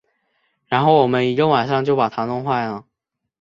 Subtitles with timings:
[0.67, 2.87] 然后我们一个晚上就把它弄坏了